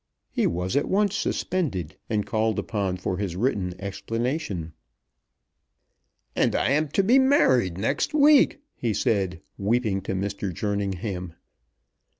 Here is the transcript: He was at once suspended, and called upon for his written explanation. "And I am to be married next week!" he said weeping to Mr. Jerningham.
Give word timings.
He 0.31 0.47
was 0.47 0.75
at 0.75 0.87
once 0.89 1.15
suspended, 1.15 1.95
and 2.09 2.25
called 2.25 2.57
upon 2.57 2.97
for 2.97 3.17
his 3.17 3.35
written 3.35 3.79
explanation. 3.79 4.73
"And 6.35 6.55
I 6.55 6.71
am 6.71 6.87
to 6.97 7.03
be 7.03 7.19
married 7.19 7.77
next 7.77 8.11
week!" 8.15 8.61
he 8.73 8.95
said 8.95 9.41
weeping 9.59 10.01
to 10.01 10.13
Mr. 10.15 10.51
Jerningham. 10.51 11.35